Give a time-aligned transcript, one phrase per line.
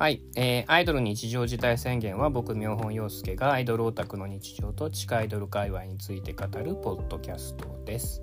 [0.00, 8.22] はい、えー、アイドル日常事態宣言は僕妙本陽介がアイドルオタクの日常と地下アイドル界隈について語るポッドキャストです。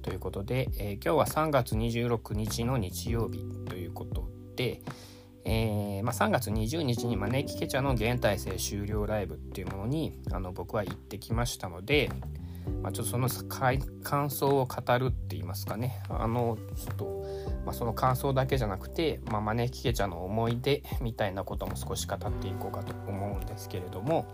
[0.00, 4.80] ということで、えー、今日は3月26日の日曜日ということで、
[5.44, 12.10] えー、まあ、3月20日に招きケチャの現体制終了ライブっていうものにあの僕は行ってきましたので、
[12.82, 13.28] まあ、ちょっとその
[14.02, 16.02] 感想を語るって言いますかね。
[16.08, 17.24] あのちょっと、
[17.64, 24.26] まあ、その感想だけじゃなくて、まあ、招きケチャの思い出みたいなことも少し語っていこうかと思うんですけれども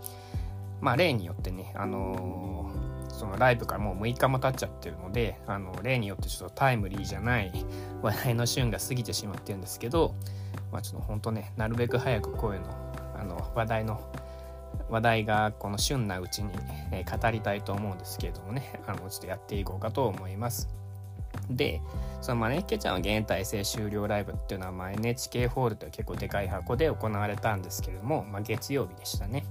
[0.81, 7.51] まあ例によってねあのー、そのライブからもう6日も経っちゃってるのであの例によってちょっとタイムリーじゃない
[8.01, 10.13] 話題の旬が過ぎてしまってるんですけど、
[10.71, 12.67] まあ、ちょっと本当ねなるべく早くこういうの
[13.17, 13.99] あの話題の
[14.89, 16.51] 話題がこの旬なうちに、
[16.91, 20.69] え語りたいと思うんですけれどもねあのちょっとやっていこうかと思います。
[21.49, 21.81] で
[22.21, 29.45] そのまあねけちゃんの現体制終了ライブっていうのは、まあ、NHK ホールという結構でかい箱で行われたんですけれども、まあ、月曜日でしたね。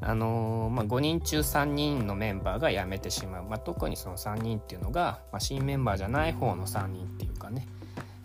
[0.00, 7.66] あのー、まあ、5人中3人のメンバーが辞めてしまう、まあ、特にその3人っていうのが、まあ、新メンバーじゃない方の3人っていうかね、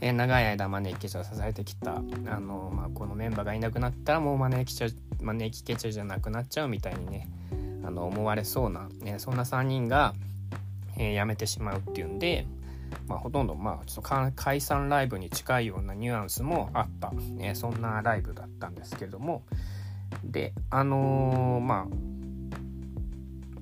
[0.01, 7.27] え、長い間招きケチャを支えてきた、あの、まあ、このメンバーがいなくなったらもう招きケチャ招きケチャじゃなくなっちゃうみたいにね
[7.83, 10.13] あの思われそうな、ね、そんな3人が、
[10.97, 12.45] えー、辞めてしまうっていうんで、
[13.07, 19.43] まあ、ほとんどまあちょっと解散ライブに近いようなニュアンスもあった、ね、そんなライブだったんですけれども
[20.23, 21.95] であのー、まあ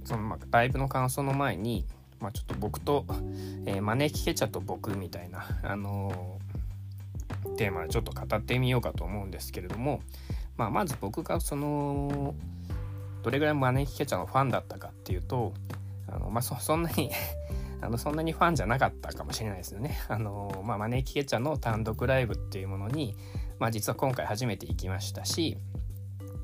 [0.03, 1.85] そのまあライブの感想の前に、
[2.21, 3.05] まあ、ちょっと僕と、
[3.65, 10.01] えー、招きケチャと僕みたいな、あのー、テーマでちょっと語ってみようかと思うんですけれども、
[10.57, 12.35] まあ、まず僕がその
[13.23, 15.53] どれぐらい招きケチャのファンだったかっていうと
[16.07, 17.11] あの、まあ、そ んなに
[17.81, 19.97] あのそんなにファンじゃなかったかもしれないですよね。
[20.07, 23.15] あのまあ、招きケチャの単独ライブっていうものに、
[23.57, 25.57] まあ、実は今回初めて行きましたし、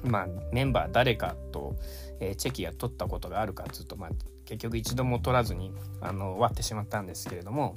[0.03, 1.75] まあ、メンバー誰かと、
[2.19, 4.09] えー、チェキが取ったことがあるかっていうと、まあ、
[4.47, 5.71] 結局一度も取らずに
[6.01, 7.75] あの終わってしまったんですけれども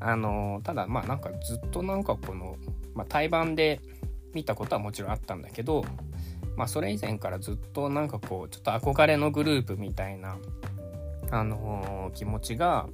[0.00, 2.56] あのただまあなんかずっとなんかこの、
[2.94, 3.80] まあ、対バンで
[4.32, 5.84] 見たことはもちろんあったんだけど、
[6.56, 10.36] まあ、それ以前からずっとなんかこうちょっと憧れのグループみたいな、
[11.30, 12.88] あのー、気持ちが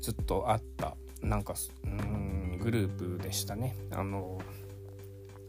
[0.00, 3.76] ずっとあったなんかうんグループでしたね。
[3.90, 4.38] あの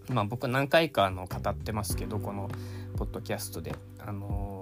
[0.08, 2.50] ー、まあ、僕何回かあの語ってますけどこの
[2.98, 4.61] ポッドキャストで、あのー、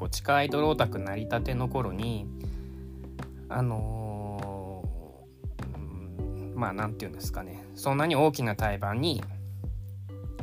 [0.00, 2.26] 構地下アイドルオタクなりたての頃に
[3.48, 4.82] あの
[6.54, 7.62] まあ何て言うんですかね。
[7.74, 9.22] そんなに大きな対バンに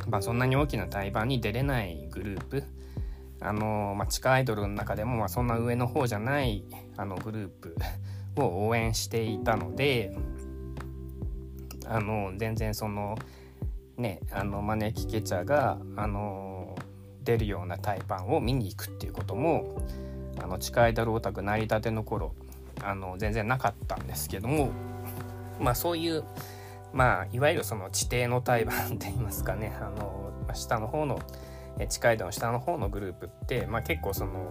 [0.08, 2.64] まあ、そんなに大きな対バンに出れないグループ。
[3.40, 6.64] あの、まあ、地下アイドルの中でも、まあ、そんな上の方じゃない
[6.96, 7.76] あのグループ
[8.36, 10.16] を応援していたので
[11.86, 13.16] あの全然その
[13.96, 16.57] ねあの招きケチャがあの
[17.28, 19.82] 出るような対バンを見に行くっていうことも
[20.42, 22.34] あの地下アイドルオタク成り立ての頃
[22.82, 24.70] あの全然なかったんですけども
[25.60, 26.24] まあそういう
[26.94, 31.20] まあいわゆるその地底の対バンって言いますかねあの下の方の
[31.90, 34.46] 地下移動の下の方のグループって、まあ、結構その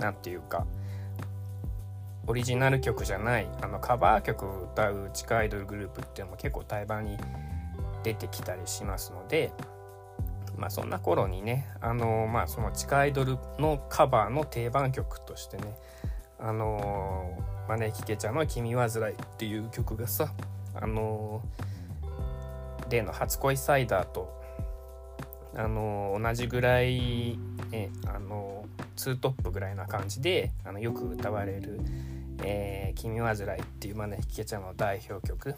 [0.00, 0.66] 何て言うか
[2.26, 7.18] オリジナル曲じゃないあのカバー曲を歌う地下アイドルグループっていうのも結構対バンに
[8.02, 9.52] 出てきたりしますので
[10.60, 15.74] まあそんな頃にねあのまあその地下アイドルのカバーの定番曲としてね
[16.38, 17.36] あの
[17.68, 20.32] 招きケチャの「君煩い」っていう曲がさ
[20.74, 21.42] あの
[22.90, 24.38] 例の初恋サイダーと
[25.56, 27.38] あの同じぐらい、
[27.70, 28.66] ね、あの
[28.96, 31.80] ツートップぐらいな感じであのよく歌われる
[32.44, 35.54] 「えー、君煩い」っていうまねひけちゃんの代表曲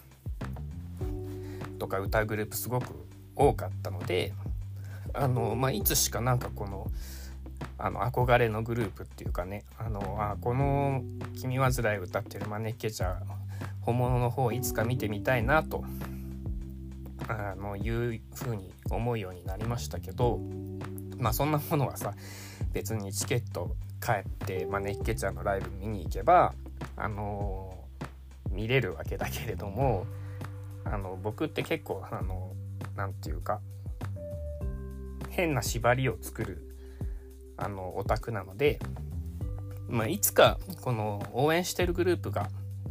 [1.81, 2.87] とか歌グループすごく
[3.35, 4.33] 多かったので
[5.15, 6.91] あの、まあ、いつしかなんかこの
[7.79, 11.03] あの憧れのグループっていうかねあのあこの
[11.41, 13.23] 「君煩い」歌ってるまねひけちゃん
[13.81, 15.85] 本物の方いつか見てみたいなと
[17.29, 20.41] あのいうふうに思うようになりましたけど
[21.19, 22.15] まあそんなものはさ
[22.73, 26.55] 別にチケット帰ってまあねっけちゃんのライブ見に行けば
[26.97, 27.73] あの、
[28.51, 30.07] 見れるわけだけれども
[30.85, 32.53] あの僕って結構あの
[32.97, 33.61] 何て言うか
[35.33, 36.77] 変な縛りを作る
[37.57, 38.79] あのオタクなので、
[39.89, 42.49] まあ、いつかこの応援してるグループが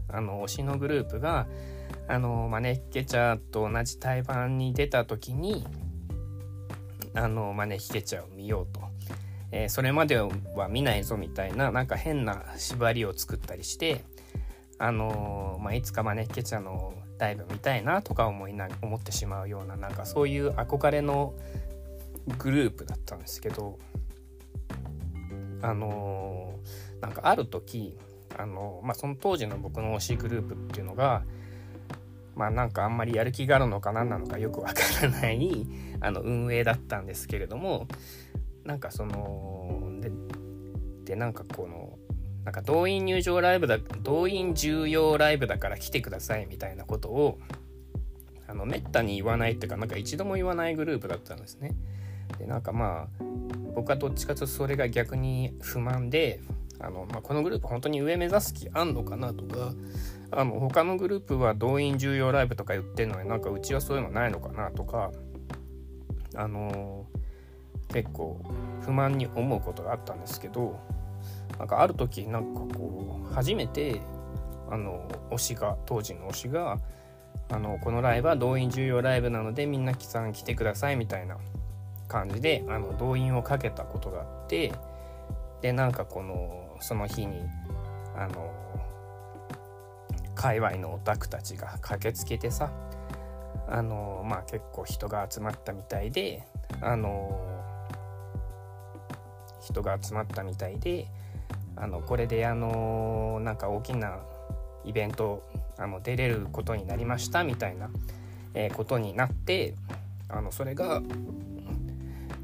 [0.09, 1.47] あの推しのグループが
[2.07, 5.65] あのマネッケチャーと同じ対バンに出た時に
[7.13, 8.81] あのマネッケチャーを見ようと、
[9.51, 10.29] えー、それまでは
[10.69, 14.03] 見ないぞみたいななんか変な縛りを作ったりして
[14.79, 21.35] あの、まあ、いつかマネッケチャーのライブ見たいなとか思いな思ってしまうようななんかそういう憧れの
[22.37, 23.79] グループだったんですけど
[25.61, 27.97] あのー、なんかある時
[28.37, 31.23] あのー、まあ、その当時の僕の推しグループっていうのが
[32.35, 35.67] まあなんかあんまりやる気があるのか何なのかよくわからない
[35.99, 37.87] あの運営だったんですけれども
[38.63, 40.11] なんかそので
[41.05, 41.97] でなんかこの
[42.45, 47.37] なんか動員入場ライブだ動員重要ライブだから来てくださいみたいなことを
[48.47, 51.71] あのめったに言わないっていうかなんか一度も言わないグループだったんですね。
[52.37, 53.23] でなんかまあ
[53.75, 56.41] 僕はどっちかというとそれが逆に不満で
[56.79, 59.73] あの、まあ、このグループ本当に上目指す気あんのかなとか
[60.31, 65.11] あの他のグループは動員重要ライブとか言ってるのになんかうちはそういうのないのかなとか
[66.35, 67.05] あの
[67.89, 68.41] 結構
[68.81, 70.79] 不満に思うことがあったんですけど
[71.59, 74.01] なんかある時なんかこう初めて
[74.69, 76.79] あの推しが当時の推しが
[77.49, 81.37] あのこのライブは動員重要ライブなのでみんなさん来てくださいみたいな
[82.11, 84.73] 感じであの動員をかけたことがあって
[85.61, 87.47] でなんかこのその日に
[88.17, 88.51] あの
[90.35, 92.69] 界隈のオタクたちが駆けつけてさ
[93.69, 96.43] あのまあ結構人が集まったみたいで
[96.81, 97.39] あの
[99.61, 101.07] 人が集まったみたいで
[101.77, 104.19] あのこれであのなんか大きな
[104.83, 105.43] イベント
[105.77, 107.89] あの出れることになりましたみたいな、
[108.53, 109.75] えー、ことになって
[110.27, 111.01] あのそれが、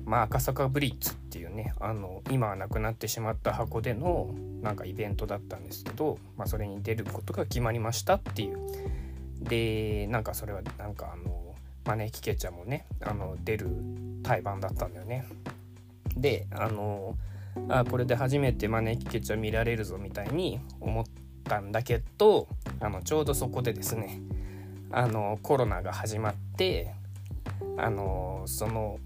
[0.08, 8.58] まあ、赤坂ブリッツっていうねあの今はなくなってしまった箱でのなんかイベントだったんですけど、まあ、それに出ることが決まりましたっていう
[9.42, 11.54] でなんかそれはなんかあの
[11.86, 13.70] 招きケチャもねあの出る
[14.24, 15.26] 対バンだったんだよね。
[16.16, 17.16] であの
[17.70, 21.06] あこれで初めて招きケチャ見られるぞみたいに思っ
[21.44, 22.48] たんだけど
[22.80, 24.22] あのちょうどそこでですね
[24.90, 26.94] あのコロナが始まって
[27.78, 29.00] あのその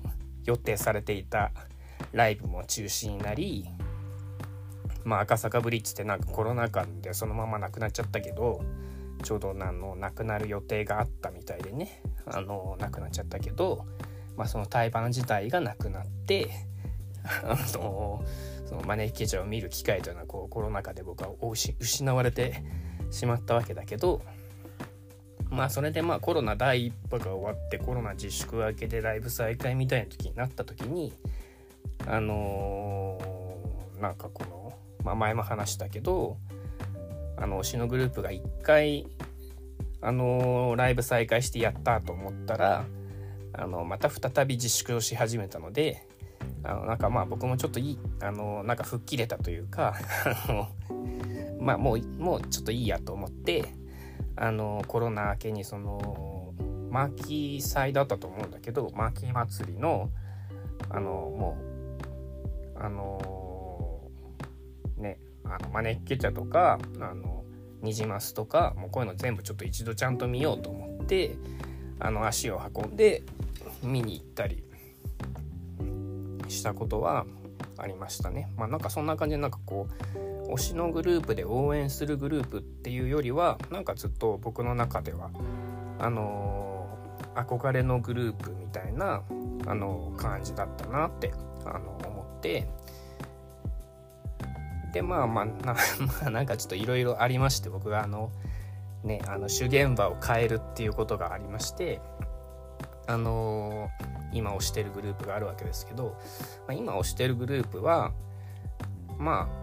[0.46, 1.52] 予定されていた
[2.14, 3.66] ライブも中止になり
[5.04, 8.62] まあ赤坂ブリッジってなんかコロナ禍でそのままなくなっちゃったけど
[9.24, 13.86] ちょうどあのなくなる予定があったみたいでねあのなくなっちゃったけど、
[14.36, 16.50] まあ、その対バン自体がなくなって
[17.44, 18.24] あの
[18.66, 21.30] その招きケチャを見る機会というのはこうコロナ禍で僕は
[21.80, 22.64] 失われて
[23.12, 24.22] しまったわけだけど
[25.52, 31.14] まあそれでまあコロナ第1波が終わってコロナ自粛明けでライブ再開みたいな時になった時に
[32.08, 36.38] あのー、なんかこの、まあ、前も話したけど
[37.36, 39.08] あの推しのグループが1回
[40.02, 42.86] あのー、ライブ再開してやったと思ったら
[43.54, 46.08] あのまた再び自粛をし始めたので
[46.64, 49.96] あのなんかまあ僕もちょっといいあのなんか吹っ切れたというか
[51.60, 53.66] まあもうもうちょっといいやと思って
[54.42, 56.52] あのコロナ明けにその
[56.90, 60.10] マーキー祭だったと思うんだけどマーキー祭りの
[60.90, 61.58] あのも
[62.76, 64.02] うあの
[64.98, 67.44] ねあのマネッケチャとかあの
[67.84, 71.36] ニジマスとかもうこういうの全部ちょっと一度ちゃんと見ようと思って
[72.00, 73.22] あの足を運んで
[73.84, 74.64] 見に行ったり
[76.48, 77.28] したことは
[77.78, 78.52] ありましたね。
[78.58, 85.32] まあなんかそんな感じでなんかこう推しのグループで応援するグループっていうよりはなんかずっと僕の中では
[86.00, 89.24] あのー、憧れのグループみたいな、
[89.66, 91.34] あのー、感じだったなって
[91.66, 92.68] あの思って。
[94.94, 95.78] でまあまあな ま
[96.26, 98.30] あなんかちょっといろいろありまして僕があの
[99.06, 102.02] ねあの主現場を変えるっていうことがありまして
[103.08, 106.18] あのー今推してるグループがあるわけですけど、
[106.68, 108.12] まあ、今推してるグループは
[109.18, 109.61] まあ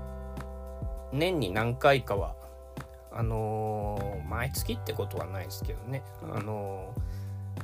[1.12, 2.34] 年に何回かは
[3.12, 6.94] あのー、毎月ってことはないですけどね、あの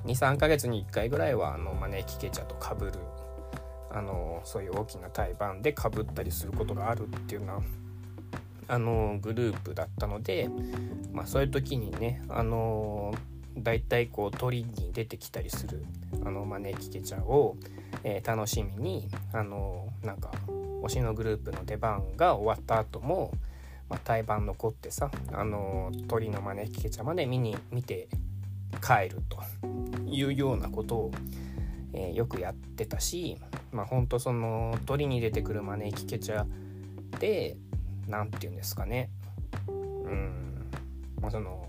[0.04, 2.92] ー、23ヶ月に1回ぐらいはあの招きケチャとかぶる、
[3.90, 7.62] あのー、そういう大きな対バンでかぶったりすることがあるっていうような
[8.66, 10.48] あのグループだったので、
[11.12, 13.14] まあ、そういう時にね、あの
[13.56, 15.84] だいたいこう鳥に出てきたりする
[16.24, 17.56] あの招きケチャを、
[18.02, 20.32] えー、楽しみにあのなんか
[20.86, 23.32] 推しのグループの出番が終わった後も、
[23.88, 28.08] まあ、対バン残ってさあの鳥の招きケチャまで見に見て
[28.80, 29.38] 帰ると
[30.06, 31.10] いうようなことを、
[31.92, 33.38] えー、よくやってたし
[33.72, 36.44] まあほんとその鳥に出てくる招きケチャ
[37.18, 37.56] で
[38.08, 39.10] 何て言うんですかね。
[39.68, 40.70] うん。
[41.20, 41.66] まあその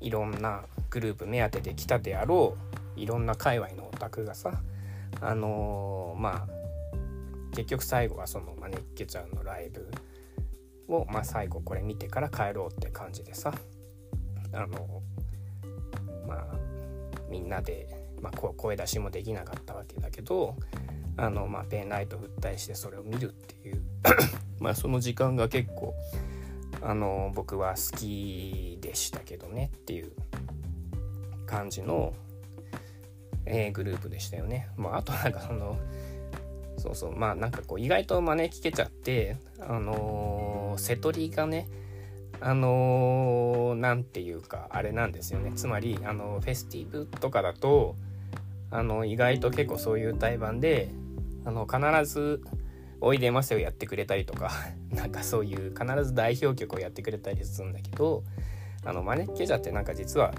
[0.00, 2.56] いろんなグループ目当てで来たであろ
[2.96, 4.52] ういろんな界隈のオタクがさ
[5.20, 6.53] あのー、まあ
[7.54, 9.88] 結局最後はその、ま、熱血ちゃんのライブ
[10.88, 13.54] を、まあ、最後これ見てから帰ろうって感じでさ
[14.52, 15.02] あの
[16.26, 16.46] まあ
[17.30, 17.88] みんなで、
[18.20, 20.56] まあ、声出しもできなかったわけだけど
[21.16, 23.82] あの、まあ、ペンライト振ったりしてそれを見るっていう
[24.60, 25.94] まあその時間が結構
[26.82, 30.12] あの僕は好きでしたけどねっていう
[31.46, 32.12] 感じの、
[33.46, 34.68] えー、グループでしたよね。
[34.76, 35.78] まあ、あとなんかその
[36.76, 41.68] そうそうまあなんかこう意外と招きけちゃってあのー、瀬戸りがね
[42.40, 45.52] あの何、ー、て言うかあれなんですよね。
[45.54, 47.96] つまりあのフェスティブとかだと
[48.70, 50.90] あの意外と結構そういう対バンで
[51.44, 52.42] あの必ず
[53.00, 54.50] 「おいでますよ」やってくれたりとか
[54.90, 58.24] なんかそういう必ず代表曲をやってくれたりするんだけど
[58.84, 60.34] あのマネッケジャってなんか実は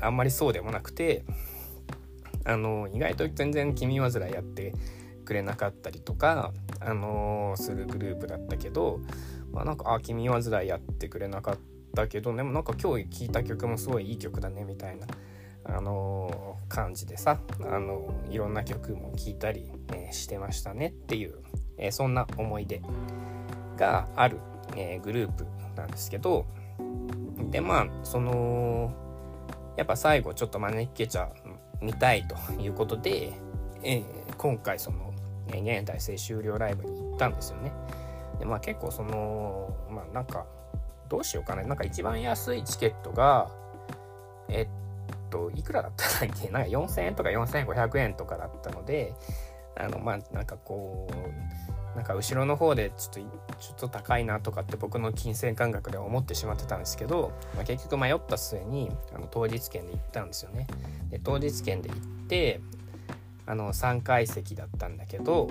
[0.00, 1.24] あんまりそうでもなくて
[2.44, 4.72] あの意外と全然君煩いやって
[5.30, 8.98] くれなかったりとか、あのするグループだったけど、
[9.52, 11.56] まあ、なんか「あ君煩いやってくれなかっ
[11.94, 15.06] たけどでもなんか今日聴いた曲もすごいいい曲だね」みたいな。
[15.62, 21.34] あの感じでさ、あのいろんな曲も聴いたり、え、してましたねっていう、
[21.76, 22.80] え、そんな思い出
[23.76, 24.38] がある、
[24.74, 25.46] え、グループ
[25.76, 26.46] なんですけど
[27.50, 28.90] でまあその
[29.76, 31.30] やっぱ最後ちょっと招きけちゃ
[31.82, 33.34] 見たいということで、
[33.84, 34.02] え
[34.38, 35.09] 今回その
[35.48, 37.72] 現代生終了ライブに行ったんですよね。
[38.38, 40.46] でまあ結構そのまあなんか
[41.08, 43.50] どうしようかななんか一番安いチケットが
[44.48, 44.68] えっ
[45.30, 49.14] といくらだったんだっけなんか4000円とか4500円とかだったので
[49.76, 60.66] あのまあなんかこうなんか後ろの方でちょっとちょっと高いなとかって僕の金銭感覚では思ってしまってたんですけど、まあ、結局迷った末にあの当日券で行ったんですよね。
[61.10, 62.60] で当日券で行って
[63.50, 65.50] あの3階席だったんだけど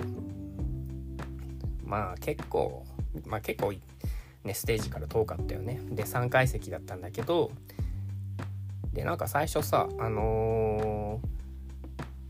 [1.84, 2.86] まあ結構
[3.26, 3.74] まあ結構
[4.42, 7.50] ねステージから遠かったよねで3階席だったんだけど
[8.94, 11.20] でなんか最初さあの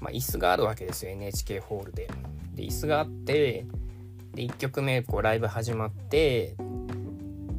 [0.01, 2.09] ー、まあ、椅子があるわけですよ NHK ホールで。
[2.55, 3.65] で椅子があって
[4.35, 6.57] で1曲目こうライブ始まって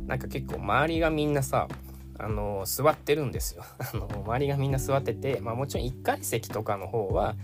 [0.05, 1.69] なんか結構周りがみんなさ
[2.19, 7.35] あの座ってるんですよ あの周りがみんな座ってて、まあ、もちろん1階席とかの方は、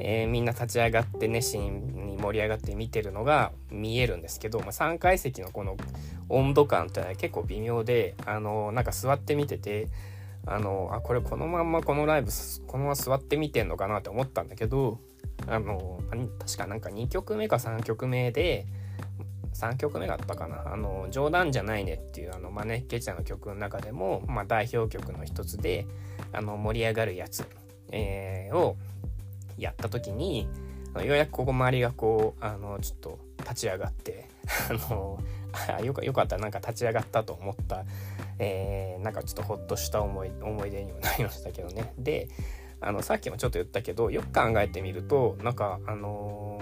[0.00, 5.76] えー、みんな立ち上がって熱心に盛り上がって見てるのが見えるんですけど、まあ、3階席のこの
[6.28, 9.88] 温度感ってのは結構微妙であのなんか座って見てて
[10.46, 12.30] あのあこれこのまんまこのライブ
[12.66, 14.98] このまま座って見てんのかなって思ったんだけど
[15.46, 16.00] あの
[16.38, 18.66] 確かなんか2曲目か3曲目で
[19.54, 25.86] 3曲目だったかな「あの冗談じゃないね」っていうあのマネッケチャの曲の中でも、まあ、代表曲の一つで
[26.32, 27.44] あの盛り上がるやつ、
[27.92, 28.76] えー、を
[29.60, 30.48] やった時に
[30.96, 34.28] ようやくここ周りがこうあのちょっと立ち上がって
[34.70, 35.18] あの
[35.78, 37.84] あよかよかったなんか立ち上がったと思った、
[38.38, 42.28] えー、なんかちょっとほっとした思い思い出にもなりましたけどねで
[42.80, 46.60] あのさっきもちょっと言ったけどよく考えてみるとなんかあの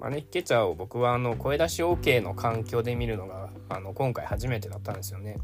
[0.00, 5.38] ー、マネッケチャーを僕はあの声出し OK の環境で見るのがあの今回初めてだったんですよね。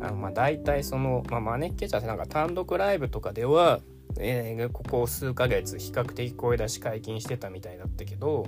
[0.00, 3.80] あのまあ大体その、まあ、マネッケチャってなんか単独ライブとかでは、
[4.18, 8.46] えー、ここ数ヶ月比較的声出し解禁してたみたいだったけど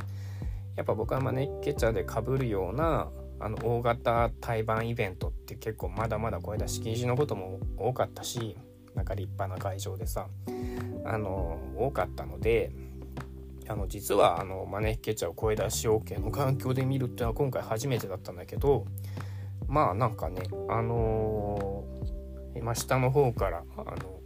[0.77, 3.09] やっぱ僕はマネッケチャでかぶるような
[3.41, 8.57] あの大型対バンイベントって結構まだまだ声出し禁止のことも多かったし
[8.95, 10.27] なんか立派な会場でさ
[11.05, 12.73] あの多かったので
[13.69, 18.87] あの実はあのマネッケチャを声出し OK の環境で見るっていうのは今回初めてだったんだけど
[19.69, 24.18] まあなんかねあのー、今下の方からあの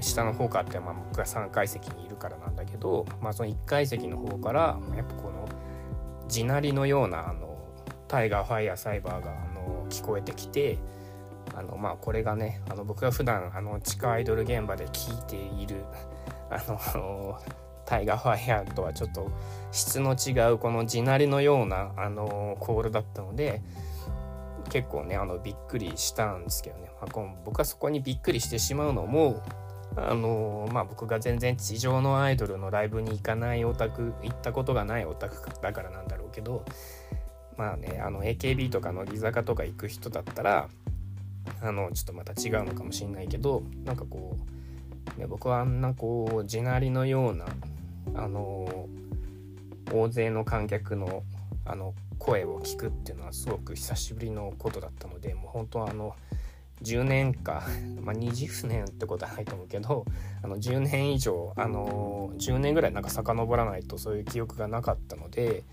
[0.00, 5.48] 下の方かってまあ僕が3階席にいるからなんだけど、まあ、その1階席の方からやっぱこの
[6.28, 7.58] 地鳴りのようなあの
[8.06, 10.78] タイガーファイヤーサイバーがあの聞こえてきて
[11.54, 15.84] あのまあこれがねあの僕が普段あの地下アイドル現場で聴いている
[16.50, 17.38] あの
[17.84, 19.30] タイガーファイヤーとはちょっと
[19.72, 23.62] 質の違うこの地鳴りのようなあのコールだったので
[24.68, 29.42] 結構ねあのびっくりしたんですけどね、まあ、この僕はそこにびっくりしてしまうのも
[30.06, 36.64] あのまあ僕が全然地上のアイドルのライブに行かないオタク行ったことがないオタクだからなんだろうけど
[37.56, 40.68] まあねあの AKB とか乃木坂とか行く人だったら
[41.60, 44.36] あのちょっとまた違うのかもしんないけどなんかこ
[45.16, 47.46] う、ね、僕はあんなこう地鳴りのような
[48.14, 48.86] あの
[49.92, 51.22] 大勢の観客の
[51.64, 56.14] あの声を聞くっていうのはすごく久しぶりのことだったのでもう本当はあの
[56.82, 57.62] 10年か、
[58.02, 60.04] まあ、20年ってことはないと思うけど
[60.42, 65.64] あの10年以上あの10年ぐらいなんか遡らないとそういう記憶がなかったので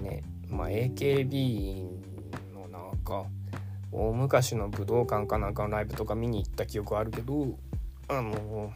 [0.00, 1.88] ねまあ AKB
[2.54, 3.26] のなんか
[3.92, 7.58] 大昔の武道館かなんかのライブとか見に行った記憶はあるけど
[8.08, 8.72] あの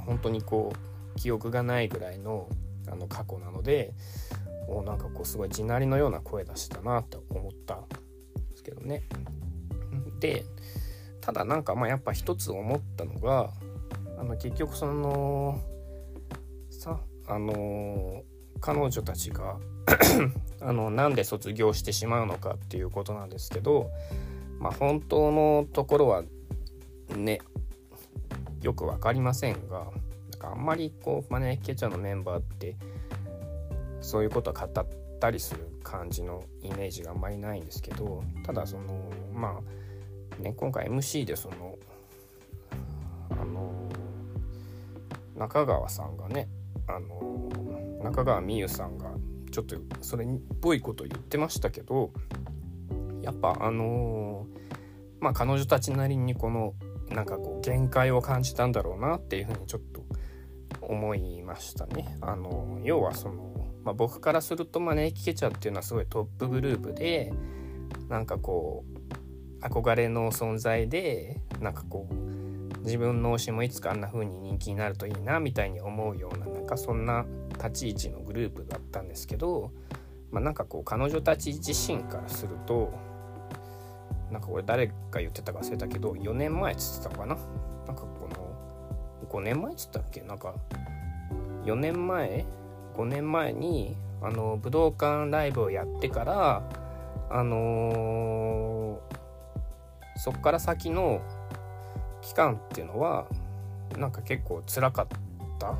[0.00, 2.48] 本当にこう記憶がないぐらいの
[2.90, 3.94] あの過去なので
[4.66, 9.02] おなんかこうすごい地鳴りのような声出したなって思ったんですけどね。
[10.22, 10.46] で
[11.20, 13.50] ただなんかまあやっぱ一つ思ったのが
[14.18, 15.60] あの結局その
[16.70, 18.22] さあの
[18.60, 19.56] 彼女たちが
[20.62, 23.90] あのなんで卒業してしまうのかっていうことなんですけど、
[24.60, 26.22] まあ、本当のところは
[27.16, 27.40] ね
[28.60, 29.90] よく分かりませんがなん
[30.38, 32.76] かあんまりこうマネーケチャのメンバーって
[34.00, 34.86] そういうことは語っ
[35.18, 39.81] たりする感じのイメージがあんまりないんですけどただそのまあ
[40.42, 41.78] ね今回 MC でその
[43.30, 43.88] あの
[45.36, 46.48] 中川さんがね
[46.86, 47.48] あの
[48.02, 49.10] 中川美優さんが
[49.50, 50.28] ちょっとそれっ
[50.60, 52.10] ぽいこと言ってましたけど
[53.22, 54.46] やっぱあの
[55.20, 56.74] まあ彼女たちなりにこの
[57.10, 60.02] なんかこう限界を感じたんだろうなっていうふうにちょっと
[60.80, 62.16] 思いましたね。
[62.20, 67.32] あの要はその、まあ、僕からするとまあネイキケチャっていうのはすごいトップグループで
[68.08, 68.91] なんかこう
[69.62, 72.14] 憧れの存在でなんかこう
[72.84, 79.70] 自分の推しもいつかあんな風に人気になるといいなみたいに思うようななんかそんな立ち位置のグループだったんですけど、
[80.32, 82.92] まあ、なんかこう彼女たち自身からすると
[84.32, 87.36] なんかこれ誰が言ってたか忘れたけど4年前っつってたかな？
[87.86, 90.22] なんかこの5年前っつったっけ？
[90.22, 90.54] なんか
[91.64, 92.44] 4年前
[92.96, 96.62] ？5年前にあの武道館ライブをやってから
[97.30, 99.11] あのー、
[100.16, 101.20] そっから先の
[102.20, 103.26] 期間っていうのは
[103.98, 105.08] なんか結構辛かっ
[105.58, 105.74] た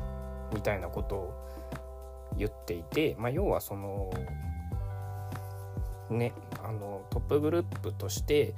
[0.53, 1.33] みたいなことを
[2.37, 4.11] 言っていて、まあ、要はその
[6.09, 8.53] ねあのトップグループとして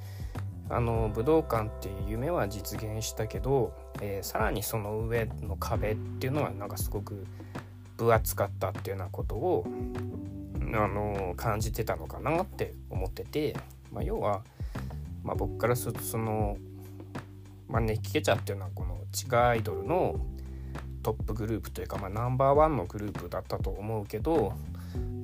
[0.68, 7.24] あの武道館っていう夢は実現したけど、えー、さらにその上の壁っていうのはなんかすごく
[7.96, 9.64] 分厚かったっていうようなことを
[10.74, 13.56] あの感じてたのかなって思ってて、
[13.92, 14.42] まあ、要は、
[15.26, 16.56] まあ、僕からするとその、
[17.68, 20.14] まあ、ネキケチャっていうのはこの地下アイドルの
[21.02, 24.52] トップグループというか、まあ、ナンバーワンのグループだったと思うけど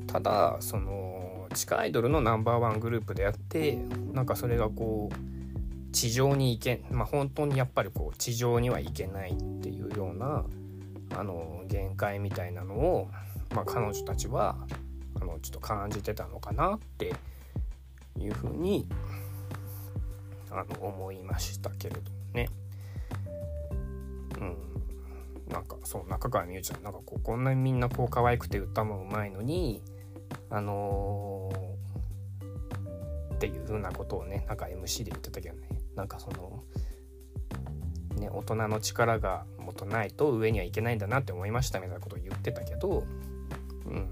[0.09, 3.79] ただその地下アイドルのナンバーワングループであって
[4.13, 10.45] なんかそれがこう地上に行けまあ本当にやっぱりこう地上には行けないっていうような
[11.15, 13.09] あの限界みたいなのを、
[13.55, 14.57] まあ、彼女たちは
[15.21, 17.15] あのちょっと感じてたのかなって
[18.19, 18.89] いうふうに
[20.53, 22.49] あの思いましたけれどもね。
[24.39, 24.57] うん。
[25.53, 29.83] なんかそう中川美優ちゃんなんかこうこんなにみんなこう可愛くて歌もうまいのに
[30.51, 35.69] あのー、っていう風なことをねなんか MC で言ってたけどね。
[35.97, 36.63] なんかその
[38.17, 43.05] ね大人の力がもとないと上にはいけないんだなって思いましたみたいなことを言ってたけど
[43.87, 44.09] うん。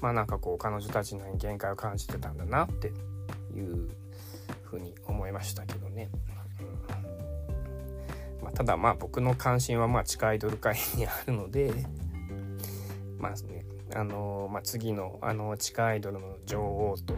[0.00, 2.88] まあなんかこう彼女たちの限界を感じてたんだなって
[3.54, 3.88] いう
[4.70, 6.10] 風に思いましたけどね。
[8.42, 11.72] まあ、ただまあ僕の関心はまあ地下アイドル界にあるので
[13.18, 17.14] まあねあのまあ、次のあの地下アイドルの女王と、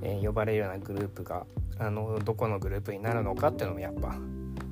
[0.00, 1.44] え、呼ばれるようなグループが
[1.76, 4.14] あのどこのグループになるのかっていうのもやっぱ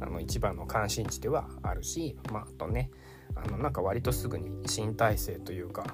[0.00, 2.90] あの一番の関心事ではあるし、まあ、あとね
[3.34, 5.84] あのなんか割とすぐに新体制というか、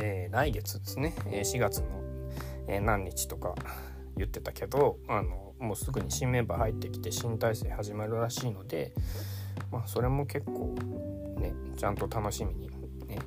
[0.00, 1.86] え、来月ですね4月の、
[2.66, 3.54] え、何日とか
[4.18, 8.92] 言ってたけどあのもうすぐに新メンバー入ってきて新体制始まるらしいので、
[9.72, 10.74] まあ、それも結構
[11.38, 12.68] ねちゃんと楽しみに、
[13.06, 13.18] ね、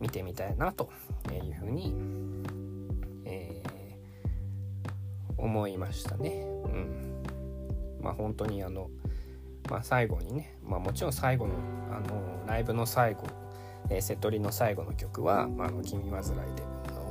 [0.00, 0.90] 見てみたいなと
[1.32, 1.94] いうふうに、
[3.24, 6.44] えー、思いましたね。
[6.64, 7.22] うん、
[8.00, 8.90] まあ本当にあの、
[9.70, 11.54] まあ、最後にね、まあ、もちろん最後の
[11.90, 13.26] あのライブの最後、
[13.90, 16.62] えー、セトリの最後の曲は「まあ、の君煩い」で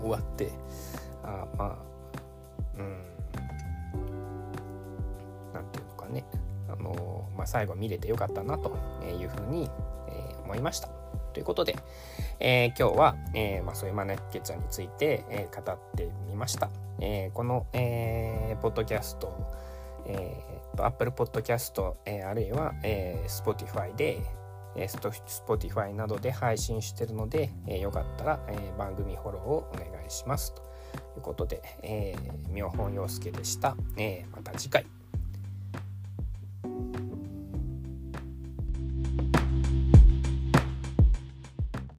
[0.01, 0.51] 終わって
[1.23, 1.94] あまあ
[6.06, 6.26] かね、
[6.70, 8.76] あのまあ、最後見れてよかったなと
[9.20, 9.70] いうふうに、
[10.08, 10.89] え思いました。
[11.34, 11.76] ということで、
[12.39, 16.70] えー、今日は、えー、まあ、そういうマネッケちゃんについて、えー、語ってみました。
[17.02, 19.34] えこの、えポッドキャスト、
[20.06, 24.22] えー、と Apple Podcast、えあるいは、え Spotify で、
[24.78, 30.54] え Spotify などで配信してるので、えよかったら、え番組フォローをお願いします。
[30.54, 30.62] と
[31.18, 33.76] いうことで、えー、妙本洋介でした。
[33.98, 34.94] えまた次回。